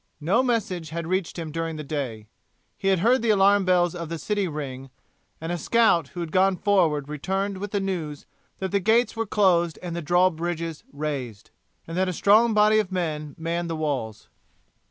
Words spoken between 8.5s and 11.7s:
that the gates were closed and the drawbridges raised,